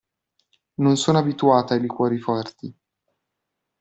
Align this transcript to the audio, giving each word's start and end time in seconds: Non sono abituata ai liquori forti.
Non 0.79 0.97
sono 0.97 1.19
abituata 1.19 1.75
ai 1.75 1.79
liquori 1.81 2.17
forti. 2.17 2.75